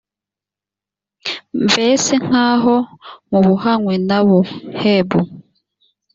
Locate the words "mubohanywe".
3.29-3.95